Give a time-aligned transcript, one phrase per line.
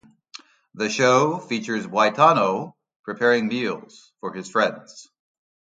[0.73, 5.07] The show features Boitano preparing meals for his friends.